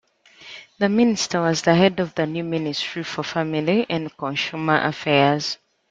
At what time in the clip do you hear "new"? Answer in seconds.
2.25-2.43